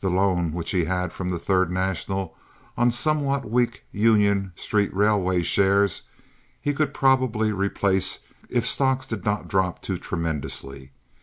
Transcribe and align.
The 0.00 0.08
loan 0.08 0.54
which 0.54 0.70
he 0.70 0.84
had 0.86 1.12
from 1.12 1.28
the 1.28 1.38
Third 1.38 1.70
National, 1.70 2.34
on 2.78 2.90
somewhat 2.90 3.44
weak 3.50 3.84
Union 3.92 4.52
Street 4.56 4.90
Railway 4.96 5.42
shares 5.42 6.04
he 6.58 6.72
could 6.72 6.94
probably 6.94 7.52
replace 7.52 8.20
if 8.48 8.66
stocks 8.66 9.04
did 9.06 9.26
not 9.26 9.46
drop 9.46 9.82
too 9.82 9.98
tremendously. 9.98 10.92